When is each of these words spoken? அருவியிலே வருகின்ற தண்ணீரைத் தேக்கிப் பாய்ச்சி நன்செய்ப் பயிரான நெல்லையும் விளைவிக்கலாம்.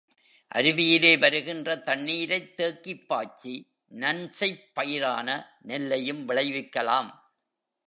அருவியிலே 0.51 1.19
வருகின்ற 1.19 1.75
தண்ணீரைத் 1.75 2.55
தேக்கிப் 2.57 3.05
பாய்ச்சி 3.07 3.53
நன்செய்ப் 3.91 4.65
பயிரான 4.75 5.29
நெல்லையும் 5.61 6.27
விளைவிக்கலாம். 6.29 7.11